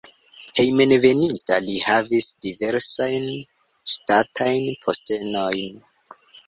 [0.61, 3.31] Hejmenveninta li havis diversajn
[3.95, 5.83] ŝtatajn postenojn.